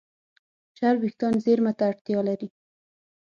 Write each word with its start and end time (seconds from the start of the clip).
چرب 0.77 0.99
وېښتيان 1.01 1.33
زېرمه 1.43 1.71
ته 1.77 1.83
اړتیا 1.91 2.19
لري. 2.27 2.47